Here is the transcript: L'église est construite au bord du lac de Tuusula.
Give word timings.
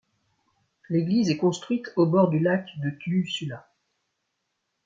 L'église 0.89 1.29
est 1.29 1.37
construite 1.37 1.91
au 1.95 2.07
bord 2.07 2.31
du 2.31 2.39
lac 2.39 2.67
de 2.79 2.89
Tuusula. 2.89 3.69